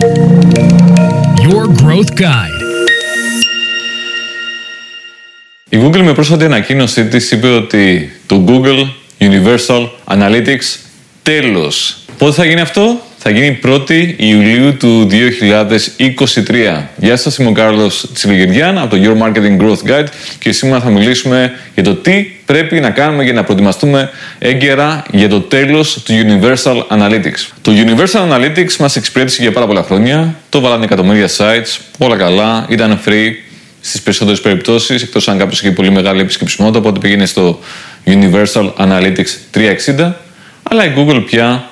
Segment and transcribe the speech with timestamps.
[0.00, 2.60] Your Growth Guide.
[5.68, 8.88] Η Google με πρόσφατη ανακοίνωσή της είπε ότι το Google
[9.18, 10.78] Universal Analytics
[11.22, 11.98] τέλος.
[12.18, 16.88] Πότε θα γίνει αυτό; Θα γίνει 1η Ιουλίου του 2023.
[16.96, 20.08] Γεια σας, είμαι ο Κάρλος Τσιλιγεριάν από το Your Marketing Growth Guide
[20.38, 25.28] και σήμερα θα μιλήσουμε για το τι πρέπει να κάνουμε για να προετοιμαστούμε έγκαιρα για
[25.28, 27.52] το τέλος του Universal Analytics.
[27.62, 30.34] Το Universal Analytics μας εξυπηρέτησε για πάρα πολλά χρόνια.
[30.48, 33.32] Το βάλανε εκατομμύρια sites, όλα καλά, ήταν free
[33.80, 37.60] στις περισσότερες περιπτώσεις, εκτός αν κάποιος έχει πολύ μεγάλη επισκεψιμότητα, οπότε πήγαινε στο
[38.04, 39.58] Universal Analytics
[39.96, 40.12] 360.
[40.62, 41.68] Αλλά η Google πια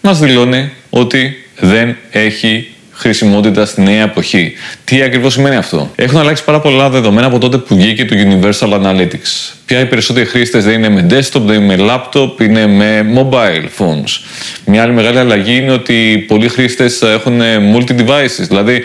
[0.00, 4.52] μας δηλώνει ότι δεν έχει χρησιμότητα στη νέα εποχή.
[4.84, 8.72] Τι ακριβώς σημαίνει αυτό; Έχουν αλλάξει πάρα πολλά δεδομένα από τότε που βγήκε το Universal
[8.72, 9.52] Analytics.
[9.66, 13.82] Πια οι περισσότεροι χρήστες δεν είναι με desktop, δεν είναι με laptop, είναι με mobile
[13.82, 14.20] phones.
[14.64, 17.40] Μια άλλη μεγάλη αλλαγή είναι ότι πολλοί χρήστες έχουν
[17.74, 18.82] multi-devices, δηλαδή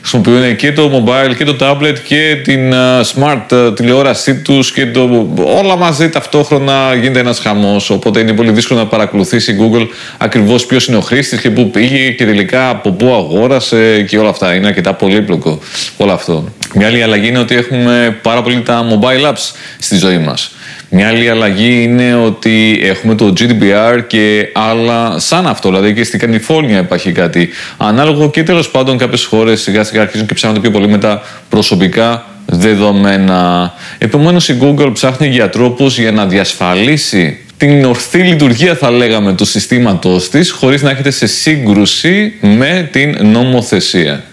[0.00, 2.72] χρησιμοποιούν και το mobile και το tablet και την
[3.14, 5.28] smart τηλεόρασή τους και το,
[5.60, 7.90] όλα μαζί ταυτόχρονα γίνεται ένας χαμός.
[7.90, 9.86] Οπότε είναι πολύ δύσκολο να παρακολουθήσει η Google
[10.18, 14.28] ακριβώς ποιος είναι ο χρήστης και πού πήγε και τελικά από πού αγόρασε και όλα
[14.28, 14.54] αυτά.
[14.54, 15.58] Είναι αρκετά πολύπλοκο
[15.96, 16.52] όλο αυτό.
[16.74, 20.54] Μια άλλη αλλαγή είναι ότι έχουμε πάρα πολύ τα mobile apps στη ζωή μας.
[20.88, 25.68] Μια άλλη αλλαγή είναι ότι έχουμε το GDPR και άλλα σαν αυτό.
[25.68, 30.26] Δηλαδή και στην Καλιφόρνια υπάρχει κάτι ανάλογο και τέλος πάντων κάποιες χώρες σιγά σιγά αρχίζουν
[30.26, 33.72] και ψάχνουν πιο πολύ με τα προσωπικά δεδομένα.
[33.98, 39.44] Επομένως η Google ψάχνει για τρόπους για να διασφαλίσει την ορθή λειτουργία θα λέγαμε του
[39.44, 44.24] συστήματός της χωρίς να έχετε σε σύγκρουση με την νομοθεσία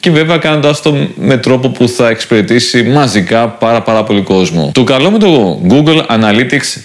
[0.00, 4.70] και βέβαια κάνοντας το με τρόπο που θα εξυπηρετήσει μαζικά πάρα πάρα πολύ κόσμο.
[4.74, 6.80] Το καλό με το Google Analytics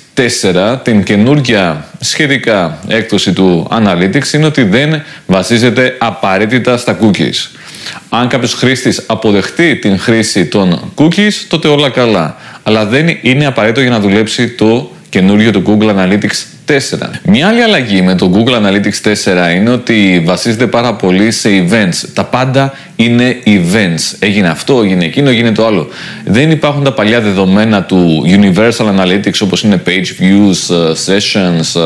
[0.73, 7.59] 4, την καινούργια σχετικά έκδοση του Analytics, είναι ότι δεν βασίζεται απαραίτητα στα cookies.
[8.09, 12.38] Αν κάποιος χρήστης αποδεχτεί την χρήση των cookies, τότε όλα καλά.
[12.64, 17.09] Αλλά δεν είναι απαραίτητο για να δουλέψει το καινούριο του Google Analytics 4.
[17.24, 22.09] Μια άλλη αλλαγή με το Google Analytics 4 είναι ότι βασίζεται πάρα πολύ σε events.
[22.13, 24.16] Τα πάντα είναι events.
[24.19, 25.88] Έγινε αυτό, έγινε εκείνο, έγινε το άλλο.
[26.25, 31.81] Δεν υπάρχουν τα παλιά δεδομένα του Universal Analytics όπως είναι page views, uh, sessions,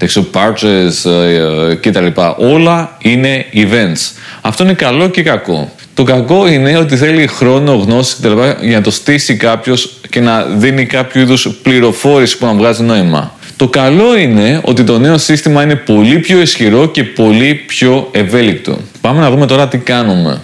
[0.00, 2.06] uh, pages uh, κτλ.
[2.36, 4.10] Όλα είναι events.
[4.40, 5.74] Αυτό είναι καλό και κακό.
[5.96, 8.40] Το κακό είναι ότι θέλει χρόνο, γνώση κτλ.
[8.60, 13.34] για να το στήσει κάποιος και να δίνει κάποιο είδους πληροφόρηση που να βγάζει νόημα.
[13.56, 18.78] Το καλό είναι ότι το νέο σύστημα είναι πολύ πιο ισχυρό και πολύ πιο ευέλικτο.
[19.00, 20.40] Πάμε να δούμε τώρα τι κάνουμε.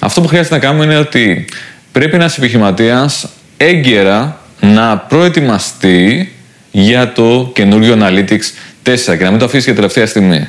[0.00, 1.44] Αυτό που χρειάζεται να κάνουμε είναι ότι
[1.92, 6.32] πρέπει ένας επιχειρηματίας έγκαιρα να προετοιμαστεί
[6.70, 10.48] για το καινούριο Analytics 4 και να μην το αφήσει για τελευταία στιγμή.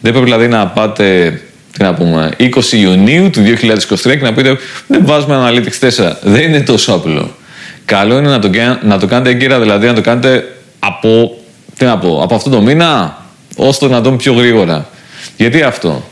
[0.00, 1.40] Δεν πρέπει δηλαδή να πάτε
[1.78, 6.12] τι να πούμε, 20 Ιουνίου του 2023 και να πείτε δεν βάζουμε Analytics 4.
[6.20, 7.36] Δεν είναι τόσο απλό.
[7.84, 8.50] Καλό είναι να το,
[8.82, 11.38] να το κάνετε έγκαιρα, δηλαδή να το κάνετε από
[11.78, 13.18] τι να πω, από αυτό το μήνα
[13.56, 14.88] όσο το δυνατόν πιο γρήγορα.
[15.36, 16.04] Γιατί αυτό;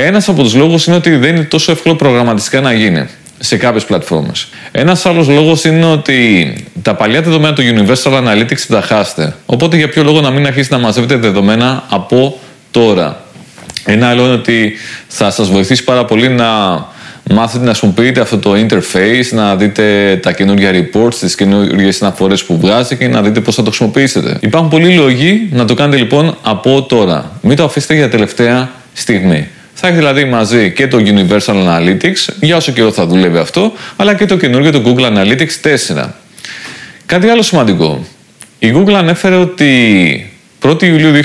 [0.00, 3.08] Ένας από τους λόγους είναι ότι δεν είναι τόσο εύκολο προγραμματιστικά να γίνει
[3.38, 4.48] σε κάποιες πλατφόρμες.
[4.72, 9.34] Ένας άλλος λόγος είναι ότι τα παλιά δεδομένα του Universal Analytics τα χάσετε.
[9.46, 12.40] Οπότε για ποιο λόγο να μην αρχίσετε να μαζεύετε δεδομένα από
[12.70, 13.22] τώρα;
[13.90, 14.72] Ένα άλλο είναι ότι
[15.08, 16.46] θα σας βοηθήσει πάρα πολύ να
[17.30, 22.58] μάθετε να χρησιμοποιείτε αυτό το interface, να δείτε τα καινούργια reports, τις καινούργιες συναφορές που
[22.58, 24.38] βγάζει και να δείτε πώς θα το χρησιμοποιήσετε.
[24.40, 27.38] Υπάρχουν πολλοί λόγοι να το κάνετε λοιπόν από τώρα.
[27.42, 29.48] Μην το αφήσετε για τελευταία στιγμή.
[29.74, 34.14] Θα έχει δηλαδή μαζί και το Universal Analytics, για όσο καιρό θα δουλεύει αυτό, αλλά
[34.14, 36.08] και το καινούργιο το Google Analytics 4.
[37.06, 38.06] Κάτι άλλο σημαντικό.
[38.58, 40.32] Η Google ανέφερε ότι
[40.62, 41.20] 1η Ιουλίου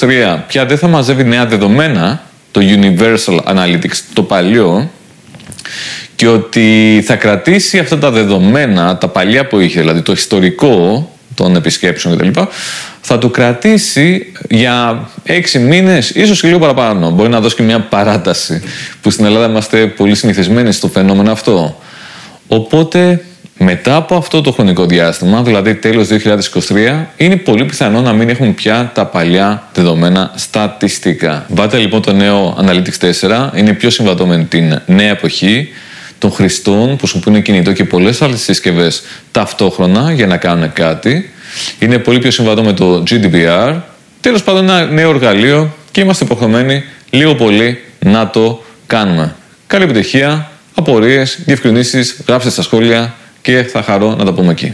[0.00, 4.90] 2023 πια δεν θα μαζεύει νέα δεδομένα, το Universal Analytics, το παλιό,
[6.14, 11.56] και ότι θα κρατήσει αυτά τα δεδομένα, τα παλιά που είχε, δηλαδή το ιστορικό των
[11.56, 12.40] επισκέψεων κτλ.
[13.00, 17.10] Θα το κρατήσει για έξι μήνες, ίσως και λίγο παραπάνω.
[17.10, 18.62] Μπορεί να δώσει και μια παράταση,
[19.02, 21.78] που στην Ελλάδα είμαστε πολύ συνηθισμένοι στο φαινόμενο αυτό.
[22.48, 23.24] Οπότε,
[23.58, 28.54] μετά από αυτό το χρονικό διάστημα, δηλαδή τέλος 2023, είναι πολύ πιθανό να μην έχουν
[28.54, 31.46] πια τα παλιά δεδομένα στατιστικά.
[31.48, 35.68] Βάτε λοιπόν το νέο Analytics 4, είναι πιο συμβατό με την νέα εποχή,
[36.18, 41.30] των χρηστών που χρησιμοποιούν κινητό και πολλές άλλες συσκευές ταυτόχρονα για να κάνουν κάτι.
[41.78, 43.80] Είναι πολύ πιο συμβατό με το GDPR.
[44.20, 49.34] Τέλος πάντων, ένα νέο εργαλείο και είμαστε υποχρεωμένοι λίγο πολύ να το κάνουμε.
[49.66, 54.66] Καλή επιτυχία, απορίες, διευκρινήσεις, γράψτε στα σχόλια και θα χαρώ να τα πούμε εκεί.